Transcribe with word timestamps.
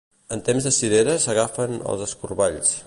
En 0.35 0.39
temps 0.47 0.67
de 0.69 0.71
cireres 0.77 1.29
s'agafen 1.29 1.79
els 1.93 2.07
escorballs. 2.09 2.79